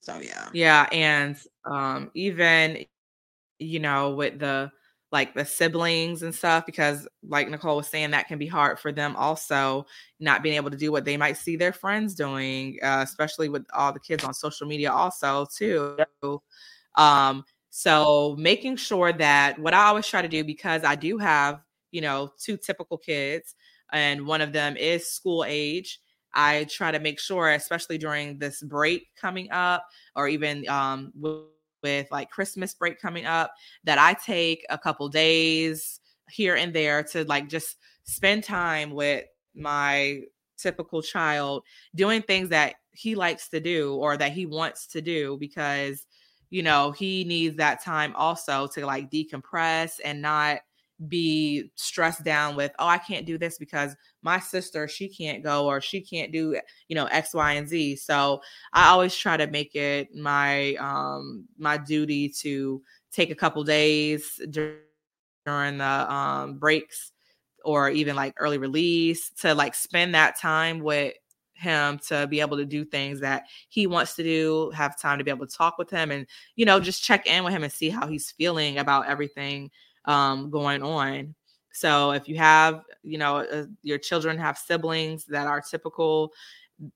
[0.00, 0.48] So yeah.
[0.52, 2.85] Yeah, and um, even,
[3.59, 4.70] you know, with the
[5.14, 8.90] like the siblings and stuff because like nicole was saying that can be hard for
[8.90, 9.87] them also
[10.18, 13.64] not being able to do what they might see their friends doing uh, especially with
[13.72, 15.96] all the kids on social media also too.
[16.96, 21.61] Um so making sure that what i always try to do because i do have
[21.92, 23.55] you know two typical kids
[23.92, 26.00] and one of them is school age
[26.35, 31.53] i try to make sure especially during this break coming up or even um with
[31.84, 33.52] with like Christmas break coming up
[33.84, 39.24] that I take a couple days here and there to like just spend time with
[39.54, 40.22] my
[40.56, 41.62] typical child
[41.94, 46.06] doing things that he likes to do or that he wants to do because
[46.50, 50.60] you know he needs that time also to like decompress and not
[51.09, 55.66] be stressed down with oh i can't do this because my sister she can't go
[55.66, 56.57] or she can't do
[56.88, 57.96] you know x y and z.
[57.96, 58.40] So
[58.72, 62.80] i always try to make it my um my duty to
[63.11, 67.11] take a couple days during the um breaks
[67.64, 71.14] or even like early release to like spend that time with
[71.54, 75.24] him to be able to do things that he wants to do have time to
[75.24, 76.26] be able to talk with him and
[76.57, 79.70] you know just check in with him and see how he's feeling about everything
[80.04, 81.34] um, going on.
[81.72, 86.32] So if you have, you know, uh, your children have siblings that are typical,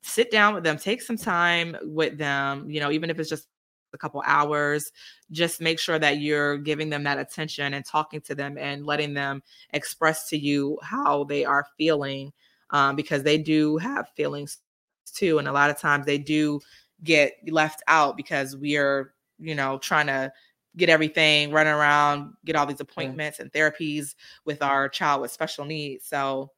[0.02, 3.48] sit down with them, take some time with them, you know, even if it's just
[3.92, 4.92] a couple hours.
[5.30, 9.14] Just make sure that you're giving them that attention and talking to them and letting
[9.14, 9.42] them
[9.72, 12.32] express to you how they are feeling
[12.70, 14.58] um, because they do have feelings
[15.06, 15.38] too.
[15.38, 16.60] And a lot of times they do
[17.04, 20.32] get left out because we are, you know, trying to
[20.78, 24.14] get everything running around, get all these appointments and therapies
[24.46, 26.06] with our child with special needs.
[26.06, 26.50] So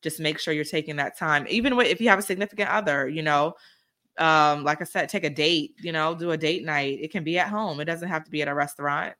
[0.00, 1.46] just make sure you're taking that time.
[1.50, 3.54] Even if you have a significant other, you know,
[4.16, 6.98] um, like I said, take a date, you know, do a date night.
[7.00, 7.80] It can be at home.
[7.80, 9.14] It doesn't have to be at a restaurant.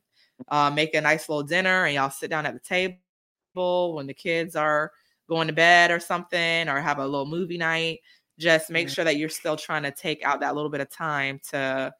[0.48, 4.14] Uh, make a nice little dinner and y'all sit down at the table when the
[4.14, 4.92] kids are
[5.28, 8.00] going to bed or something, or have a little movie night.
[8.38, 11.40] Just make sure that you're still trying to take out that little bit of time
[11.50, 11.92] to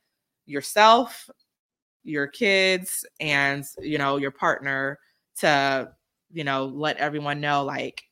[0.47, 1.31] yourself,
[2.05, 4.99] your kids, and you know, your partner
[5.41, 5.91] to,
[6.33, 8.05] you know, let everyone know like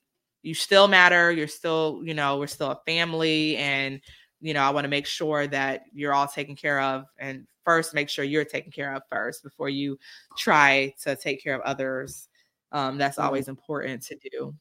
[0.43, 1.31] you still matter.
[1.31, 4.01] You're still, you know, we're still a family and
[4.43, 7.95] you know, I want to make sure that you're all taken care of and first
[7.95, 9.97] make sure you're taken care of first before you
[10.37, 12.29] try to take care of others.
[12.73, 13.27] Um, that's mm-hmm.
[13.27, 14.53] always important to do.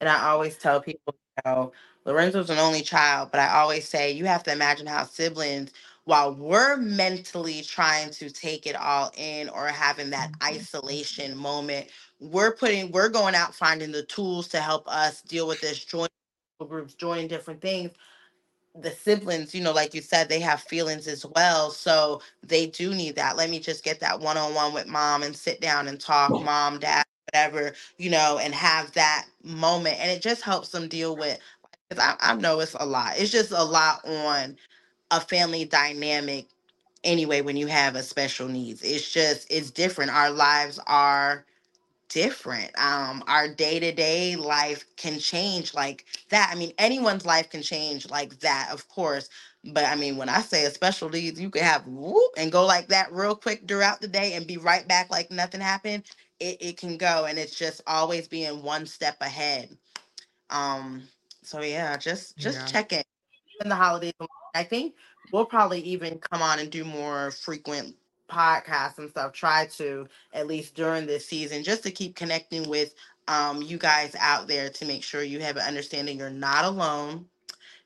[0.00, 1.72] And I always tell people, you know,
[2.04, 5.70] Lorenzo's an only child, but I always say you have to imagine how siblings,
[6.04, 10.56] while we're mentally trying to take it all in or having that mm-hmm.
[10.56, 11.88] isolation moment,
[12.20, 16.08] we're putting, we're going out finding the tools to help us deal with this, join
[16.60, 17.90] groups, join different things
[18.80, 21.70] the siblings, you know, like you said, they have feelings as well.
[21.70, 23.36] So they do need that.
[23.36, 26.30] Let me just get that one on one with mom and sit down and talk,
[26.30, 29.98] mom, dad, whatever, you know, and have that moment.
[30.00, 31.38] And it just helps them deal with,
[31.98, 33.14] I, I know it's a lot.
[33.18, 34.56] It's just a lot on
[35.12, 36.46] a family dynamic
[37.04, 38.82] anyway when you have a special needs.
[38.82, 40.10] It's just, it's different.
[40.10, 41.44] Our lives are
[42.08, 42.70] different.
[42.78, 46.50] Um, our day to day life can change like that.
[46.52, 49.28] I mean, anyone's life can change like that, of course.
[49.64, 52.66] But I mean, when I say a special needs, you could have whoop and go
[52.66, 56.04] like that real quick throughout the day and be right back like nothing happened.
[56.40, 59.76] It, it can go, and it's just always being one step ahead.
[60.50, 61.04] Um,
[61.42, 62.66] so yeah, just just yeah.
[62.66, 63.02] check in
[63.62, 64.12] in the holidays.
[64.54, 64.94] I think
[65.32, 67.96] we'll probably even come on and do more frequent
[68.32, 72.94] podcasts and stuff try to at least during this season just to keep connecting with
[73.28, 77.26] um, you guys out there to make sure you have an understanding you're not alone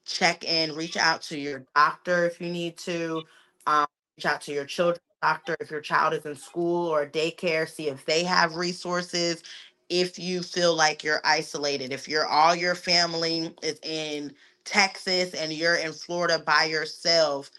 [0.05, 3.23] check in reach out to your doctor if you need to
[3.67, 3.87] um,
[4.17, 7.89] reach out to your children doctor if your child is in school or daycare see
[7.89, 9.43] if they have resources
[9.89, 14.33] if you feel like you're isolated if you're all your family is in
[14.67, 17.51] texas and you're in florida by yourself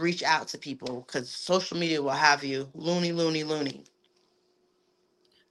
[0.00, 3.84] reach out to people because social media will have you loony, loony, loony.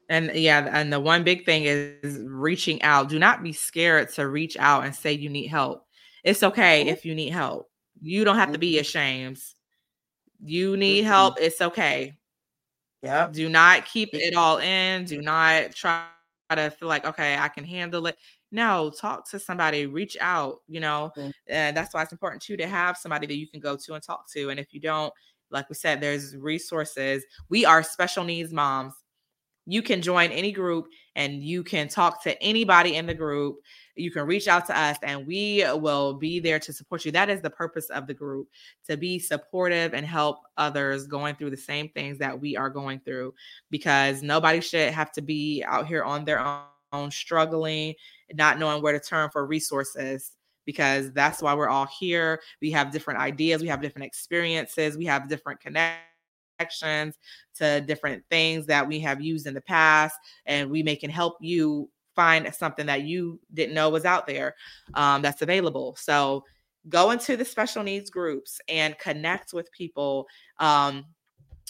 [0.10, 3.10] And yeah, and the one big thing is reaching out.
[3.10, 5.86] Do not be scared to reach out and say you need help.
[6.24, 6.90] It's okay mm-hmm.
[6.90, 7.70] if you need help.
[8.02, 8.82] You don't have to be mm-hmm.
[8.82, 9.40] ashamed.
[10.44, 11.10] You need mm-hmm.
[11.10, 11.40] help.
[11.40, 12.18] It's okay.
[13.04, 13.30] Yeah.
[13.32, 15.06] Do not keep it all in.
[15.06, 16.06] Do not try
[16.50, 18.18] to feel like, okay, I can handle it
[18.52, 21.30] no talk to somebody reach out you know mm-hmm.
[21.48, 24.04] and that's why it's important too to have somebody that you can go to and
[24.04, 25.14] talk to and if you don't
[25.52, 27.24] like we said there's resources.
[27.50, 28.94] We are special needs moms.
[29.66, 33.58] You can join any group and you can talk to anybody in the group.
[33.96, 37.12] You can reach out to us and we will be there to support you.
[37.12, 38.48] That is the purpose of the group
[38.88, 43.00] to be supportive and help others going through the same things that we are going
[43.02, 43.36] through
[43.70, 46.44] because nobody should have to be out here on their
[46.92, 47.94] own struggling
[48.34, 50.32] not knowing where to turn for resources
[50.66, 52.42] because that's why we're all here.
[52.62, 57.16] We have different ideas, we have different experiences, we have different connections
[57.56, 60.16] to different things that we have used in the past,
[60.46, 64.54] and we may can help you find something that you didn't know was out there
[64.94, 65.96] um, that's available.
[65.98, 66.44] So
[66.88, 70.28] go into the special needs groups and connect with people.
[70.60, 71.06] Um,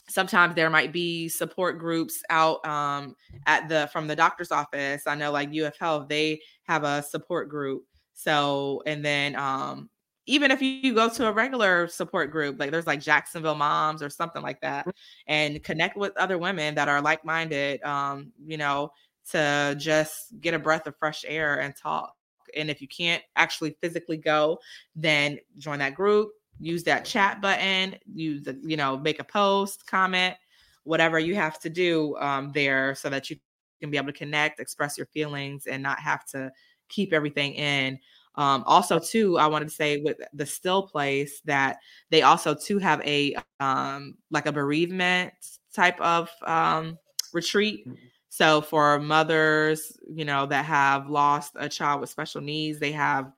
[0.07, 5.07] sometimes there might be support groups out um, at the from the doctor's office.
[5.07, 7.83] I know like uf health they have a support group.
[8.13, 9.89] So and then um,
[10.29, 14.09] even if you go to a regular support group like there's like jacksonville moms or
[14.11, 14.91] something like that mm.
[15.25, 18.91] and connect with other women that are like-minded um, you know
[19.31, 22.13] to just get a breath of fresh air and talk.
[22.55, 24.59] And if you can't actually physically go
[24.95, 26.29] then join that group
[26.59, 30.35] use that chat button, use the, you know, make a post, comment,
[30.83, 33.37] whatever you have to do um, there so that you
[33.79, 36.51] can be able to connect, express your feelings, and not have to
[36.89, 37.99] keep everything in.
[38.35, 41.77] Um, also, too, I wanted to say with the still place that
[42.09, 45.33] they also too have a um, like a bereavement
[45.73, 46.97] type of um,
[47.33, 47.87] retreat.
[47.87, 47.95] Mm-hmm.
[48.29, 53.31] So for mothers, you know, that have lost a child with special needs, they have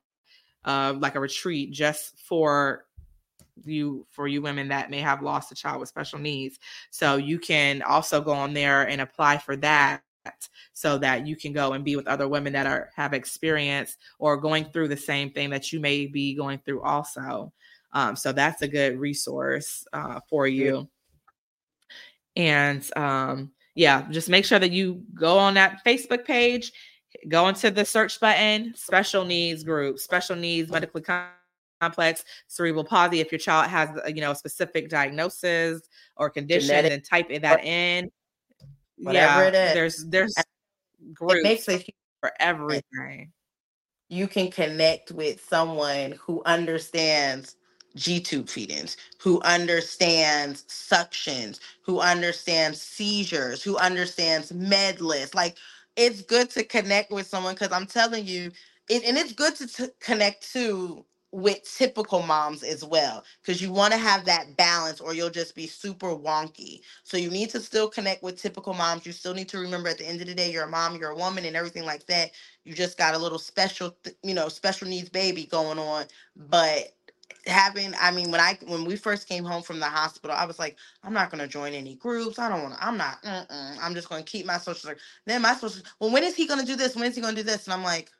[0.64, 2.84] uh, like a retreat just for
[3.66, 6.58] you for you women that may have lost a child with special needs.
[6.90, 10.02] So you can also go on there and apply for that
[10.72, 14.36] so that you can go and be with other women that are have experience or
[14.36, 17.52] going through the same thing that you may be going through also.
[17.92, 20.88] Um, so that's a good resource uh, for you.
[22.36, 26.72] And um, yeah, just make sure that you go on that Facebook page,
[27.28, 31.02] go into the search button, special needs group, special needs medically
[31.82, 33.20] complex cerebral palsy.
[33.20, 35.82] If your child has, uh, you know, a specific diagnosis
[36.16, 36.90] or condition, Genetic.
[36.90, 38.10] then type that in.
[38.98, 39.74] Whatever yeah, it is.
[39.74, 40.34] There's there's
[41.12, 41.84] groups it makes a
[42.20, 43.32] for everything.
[44.08, 47.56] You can connect with someone who understands
[47.96, 55.34] G tube feedings, who understands suctions, who understands seizures, who understands med list.
[55.34, 55.56] Like
[55.96, 58.52] it's good to connect with someone because I'm telling you,
[58.88, 63.72] it, and it's good to t- connect to with typical moms as well because you
[63.72, 66.80] want to have that balance or you'll just be super wonky.
[67.04, 69.98] So you need to still connect with typical moms you still need to remember at
[69.98, 72.30] the end of the day you're a mom you're a woman and everything like that.
[72.64, 76.06] You just got a little special you know special needs baby going on
[76.36, 76.94] but
[77.46, 80.58] having i mean when i when we first came home from the hospital i was
[80.58, 83.18] like i'm not going to join any groups i don't want to i'm not
[83.82, 84.92] i'm just going to keep my social
[85.26, 86.96] then my social well when is he going to do this?
[86.96, 87.64] When is he going to do this?
[87.66, 88.10] And i'm like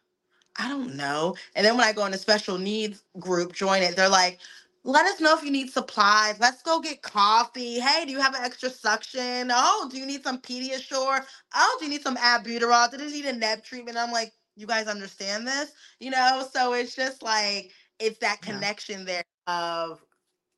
[0.58, 3.96] i don't know and then when i go in a special needs group join it
[3.96, 4.38] they're like
[4.84, 6.40] let us know if you need supplies.
[6.40, 7.78] Let's go get coffee.
[7.78, 9.50] Hey, do you have an extra suction?
[9.52, 11.24] Oh, do you need some Pediasure?
[11.54, 12.90] Oh, do you need some albuterol?
[12.90, 13.96] Do you need a neb treatment?
[13.96, 15.72] I'm like, you guys understand this?
[16.00, 18.54] You know, so it's just like it's that yeah.
[18.54, 20.02] connection there of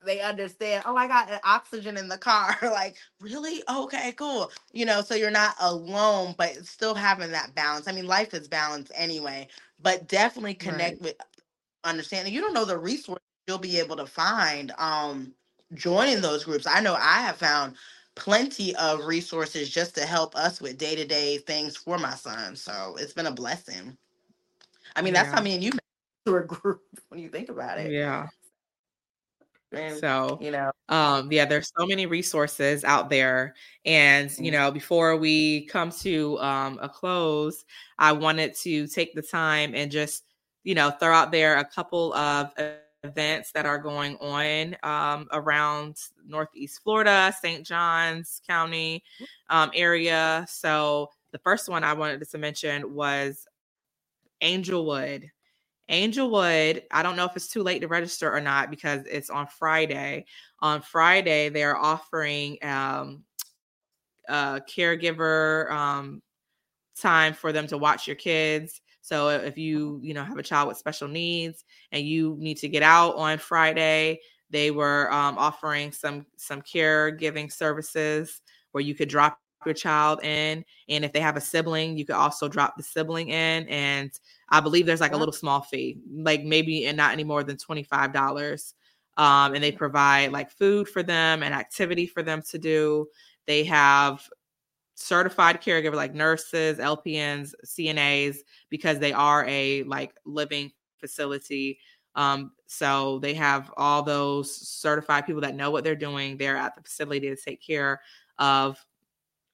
[0.04, 5.00] they understand oh i got oxygen in the car like really okay cool you know
[5.00, 9.46] so you're not alone but still having that balance i mean life is balance anyway
[9.82, 11.02] but definitely connect right.
[11.02, 11.16] with
[11.84, 15.32] understanding you don't know the resources you'll be able to find um
[15.74, 17.74] joining those groups i know i have found
[18.14, 23.12] plenty of resources just to help us with day-to-day things for my son so it's
[23.12, 23.96] been a blessing
[24.94, 25.22] i mean yeah.
[25.22, 25.72] that's how me and you
[26.24, 27.92] to a group when you think about it.
[27.92, 28.26] Yeah.
[29.76, 33.54] And, so you know um yeah there's so many resources out there
[33.84, 34.52] and you mm-hmm.
[34.52, 37.64] know before we come to um a close
[37.98, 40.24] i wanted to take the time and just
[40.62, 42.52] you know throw out there a couple of
[43.02, 45.96] events that are going on um, around
[46.26, 49.56] northeast florida st johns county mm-hmm.
[49.56, 53.46] um, area so the first one i wanted to mention was
[54.40, 55.30] angelwood
[55.88, 59.46] Angelwood, I don't know if it's too late to register or not because it's on
[59.46, 60.26] Friday.
[60.60, 63.24] On Friday, they're offering um,
[64.28, 66.22] a caregiver um,
[66.98, 68.80] time for them to watch your kids.
[69.02, 72.68] So if you, you know, have a child with special needs and you need to
[72.68, 74.20] get out on Friday,
[74.50, 78.40] they were um, offering some some caregiving services
[78.72, 82.14] where you could drop your child in and if they have a sibling you could
[82.14, 84.10] also drop the sibling in and
[84.56, 87.56] i believe there's like a little small fee like maybe and not any more than
[87.56, 88.74] $25
[89.16, 93.06] um, and they provide like food for them and activity for them to do.
[93.46, 94.28] They have
[94.96, 98.36] certified caregiver like nurses lpns cnas
[98.70, 101.80] because they are a like living facility
[102.16, 106.36] um, so they have all those certified people that know what they're doing.
[106.36, 108.00] They're at the facility to take care
[108.38, 108.78] of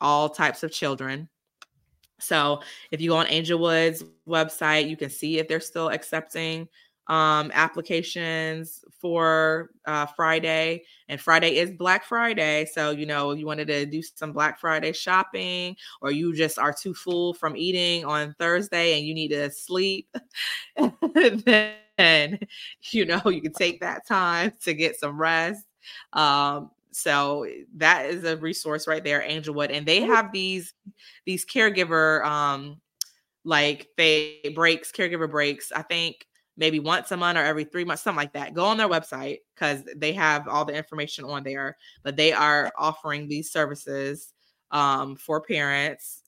[0.00, 1.28] all types of children.
[2.20, 2.60] So
[2.90, 6.68] if you go on Angelwood's website, you can see if they're still accepting
[7.10, 10.84] um, applications for uh, Friday.
[11.08, 12.66] And Friday is Black Friday.
[12.72, 16.72] So, you know, you wanted to do some Black Friday shopping, or you just are
[16.72, 20.08] too full from eating on Thursday and you need to sleep,
[21.14, 22.38] then,
[22.92, 25.66] you know, you can take that time to get some rest.
[26.12, 29.70] Um, so that is a resource right there, Angelwood.
[29.70, 30.72] And they have these
[31.24, 32.80] these caregiver um
[33.44, 36.26] like they breaks, caregiver breaks, I think
[36.56, 38.54] maybe once a month or every three months, something like that.
[38.54, 41.76] Go on their website because they have all the information on there.
[42.02, 44.32] But they are offering these services
[44.70, 46.22] um, for parents.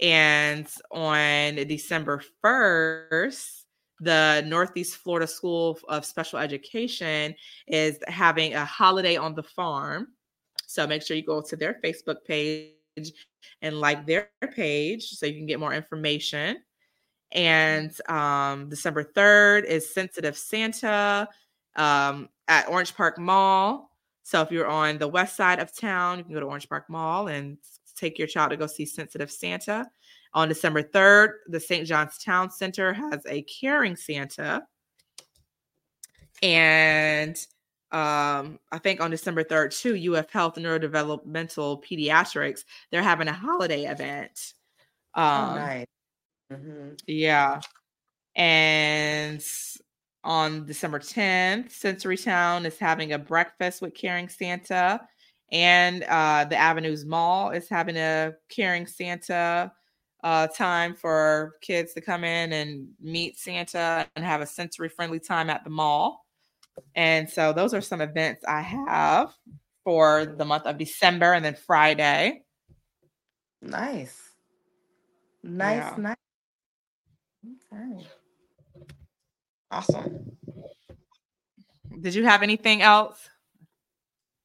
[0.00, 3.59] And on December 1st,
[4.00, 7.34] the Northeast Florida School of Special Education
[7.66, 10.08] is having a holiday on the farm.
[10.66, 12.72] So make sure you go to their Facebook page
[13.62, 16.58] and like their page so you can get more information.
[17.32, 21.28] And um, December 3rd is Sensitive Santa
[21.76, 23.90] um, at Orange Park Mall.
[24.22, 26.88] So if you're on the west side of town, you can go to Orange Park
[26.88, 27.58] Mall and
[27.96, 29.88] take your child to go see Sensitive Santa.
[30.32, 31.86] On December 3rd, the St.
[31.86, 34.62] John's Town Center has a Caring Santa.
[36.42, 37.36] And
[37.90, 43.86] um, I think on December 3rd, too, UF Health Neurodevelopmental Pediatrics, they're having a holiday
[43.86, 44.54] event.
[45.16, 45.86] Oh, um, oh, nice.
[46.52, 46.88] Mm-hmm.
[47.08, 47.60] Yeah.
[48.36, 49.44] And
[50.22, 55.00] on December 10th, Sensory Town is having a breakfast with Caring Santa.
[55.50, 59.72] And uh, the Avenues Mall is having a Caring Santa
[60.22, 65.20] uh, time for kids to come in and meet Santa and have a sensory friendly
[65.20, 66.26] time at the mall.
[66.94, 69.32] And so those are some events I have
[69.84, 72.42] for the month of December and then Friday.
[73.62, 74.16] Nice.
[75.42, 75.96] Nice, yeah.
[75.98, 76.16] nice.
[77.72, 78.06] Okay.
[79.70, 80.36] Awesome.
[82.00, 83.28] Did you have anything else?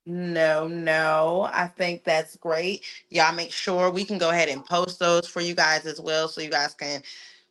[0.06, 1.50] No, no.
[1.52, 2.84] I think that's great.
[3.10, 6.28] Y'all make sure we can go ahead and post those for you guys as well
[6.28, 7.02] so you guys can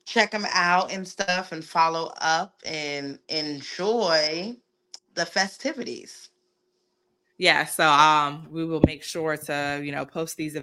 [0.05, 4.57] check them out and stuff and follow up and enjoy
[5.15, 6.29] the festivities.
[7.39, 10.57] Yeah, so um we will make sure to, you know, post these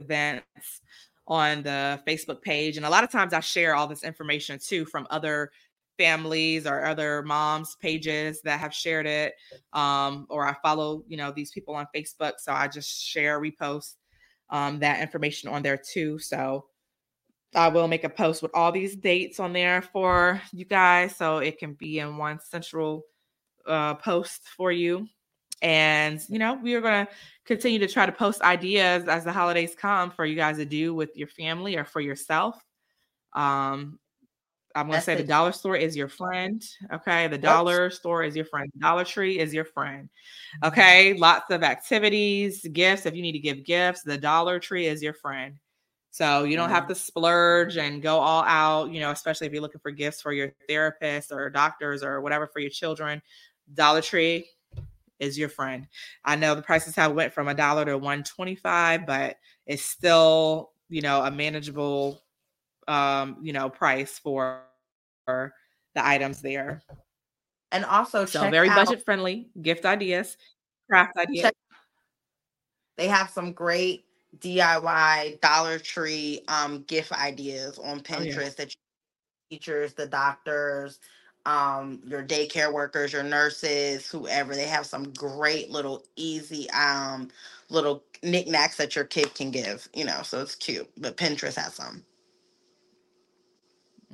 [0.00, 0.82] events
[1.26, 2.76] on the Facebook page.
[2.76, 5.50] And a lot of times I share all this information too from other
[5.98, 9.34] families or other moms pages that have shared it
[9.72, 13.94] um, or i follow you know these people on facebook so i just share repost
[14.50, 16.18] um, that information on there too.
[16.18, 16.66] So
[17.54, 21.38] i will make a post with all these dates on there for you guys so
[21.38, 23.04] it can be in one central
[23.66, 25.08] uh, post for you.
[25.62, 27.12] And you know we are going to
[27.46, 30.94] continue to try to post ideas as the holidays come for you guys to do
[30.94, 32.62] with your family or for yourself.
[33.32, 33.98] Um
[34.76, 36.62] I'm gonna say the dollar store is your friend.
[36.92, 37.28] Okay.
[37.28, 38.70] The dollar store is your friend.
[38.78, 40.08] Dollar Tree is your friend.
[40.62, 40.68] Mm-hmm.
[40.68, 41.14] Okay.
[41.14, 43.06] Lots of activities, gifts.
[43.06, 45.58] If you need to give gifts, the Dollar Tree is your friend.
[46.10, 46.92] So you don't have mm-hmm.
[46.92, 50.32] to splurge and go all out, you know, especially if you're looking for gifts for
[50.32, 53.22] your therapist or doctors or whatever for your children.
[53.72, 54.46] Dollar Tree
[55.18, 55.88] is your friend.
[56.24, 61.00] I know the prices have went from a dollar to 125, but it's still, you
[61.00, 62.22] know, a manageable
[62.88, 64.62] um, you know, price for,
[65.26, 65.52] for
[65.94, 66.82] the items there.
[67.72, 70.36] And also, so very out, budget friendly gift ideas,
[70.88, 71.42] craft ideas.
[71.42, 71.54] Check,
[72.96, 74.04] they have some great
[74.38, 78.50] DIY Dollar Tree um, gift ideas on Pinterest oh, yeah.
[78.56, 78.76] that
[79.50, 81.00] teachers, the doctors,
[81.44, 84.54] um, your daycare workers, your nurses, whoever.
[84.54, 87.28] They have some great little easy um
[87.68, 90.88] little knickknacks that your kid can give, you know, so it's cute.
[90.98, 92.04] But Pinterest has some.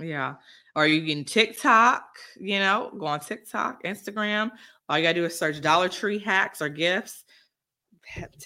[0.02, 0.34] Yeah.
[0.74, 2.04] Or you can TikTok,
[2.38, 4.50] you know, go on TikTok, Instagram.
[4.88, 7.24] All you gotta do is search Dollar Tree hacks or gifts,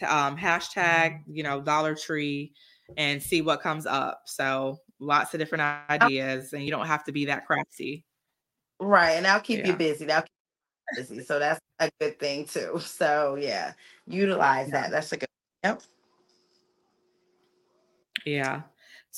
[0.06, 2.52] um, hashtag, you know, Dollar Tree,
[2.96, 4.22] and see what comes up.
[4.26, 8.04] So lots of different ideas, and you don't have to be that crafty.
[8.80, 9.68] Right, and I'll keep yeah.
[9.68, 10.04] you busy.
[10.04, 10.30] That'll keep
[10.92, 11.24] you busy.
[11.24, 12.78] So that's a good thing too.
[12.80, 13.72] So yeah,
[14.06, 14.82] utilize yeah.
[14.82, 14.90] that.
[14.90, 15.28] That's a good.
[15.64, 15.82] Yep.
[18.24, 18.62] Yeah.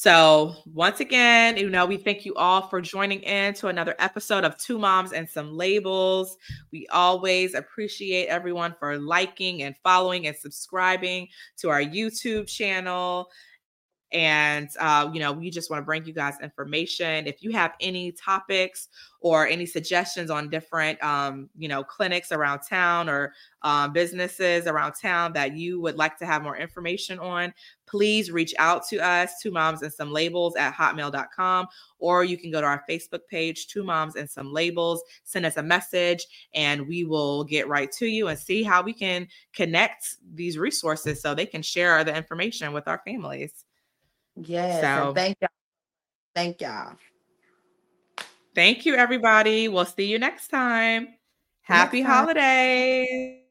[0.00, 4.44] So, once again, you know, we thank you all for joining in to another episode
[4.44, 6.36] of Two Moms and Some Labels.
[6.70, 11.26] We always appreciate everyone for liking and following and subscribing
[11.56, 13.28] to our YouTube channel.
[14.12, 17.26] And, uh, you know, we just want to bring you guys information.
[17.26, 18.88] If you have any topics
[19.20, 24.94] or any suggestions on different, um, you know, clinics around town or um, businesses around
[24.94, 27.52] town that you would like to have more information on,
[27.86, 31.66] please reach out to us, Two Moms and Some Labels at hotmail.com,
[31.98, 35.56] or you can go to our Facebook page, Two Moms and Some Labels, send us
[35.56, 40.16] a message, and we will get right to you and see how we can connect
[40.34, 43.64] these resources so they can share the information with our families.
[44.44, 44.80] Yes.
[44.80, 45.50] So thank y'all.
[46.34, 46.96] Thank y'all.
[48.54, 49.68] Thank you, everybody.
[49.68, 51.08] We'll see you next time.
[51.62, 52.26] Happy next time.
[52.26, 53.44] holidays.